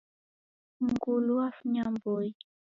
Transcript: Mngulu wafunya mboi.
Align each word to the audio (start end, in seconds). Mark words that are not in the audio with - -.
Mngulu 0.85 1.31
wafunya 1.39 1.83
mboi. 1.93 2.27